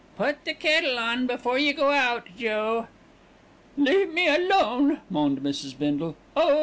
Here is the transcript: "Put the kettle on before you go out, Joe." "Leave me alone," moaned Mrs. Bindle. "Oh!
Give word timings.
"Put 0.17 0.45
the 0.45 0.55
kettle 0.55 0.97
on 0.97 1.27
before 1.27 1.59
you 1.59 1.73
go 1.75 1.91
out, 1.91 2.25
Joe." 2.35 2.87
"Leave 3.77 4.11
me 4.11 4.27
alone," 4.33 5.01
moaned 5.11 5.41
Mrs. 5.41 5.77
Bindle. 5.77 6.15
"Oh! 6.35 6.59